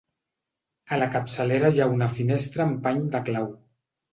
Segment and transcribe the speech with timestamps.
[0.95, 3.47] A la capçalera hi ha una finestra amb pany de clau.